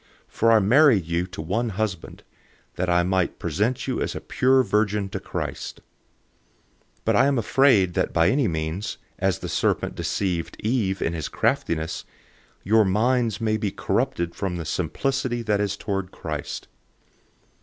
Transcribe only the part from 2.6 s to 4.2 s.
that I might present you as a